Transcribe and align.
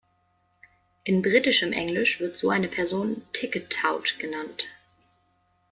In 1.05 1.21
britischem 1.21 1.73
Englisch 1.73 2.19
wird 2.19 2.35
so 2.35 2.49
eine 2.49 2.67
Person 2.67 3.21
„ticket 3.33 3.69
tout“ 3.69 4.17
genannt. 4.17 4.63